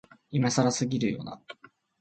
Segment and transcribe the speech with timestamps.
[0.31, 1.39] 今更すぎるよな、